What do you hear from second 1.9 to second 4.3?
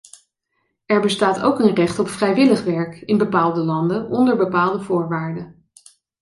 op vrijwillig werk, in bepaalde landen,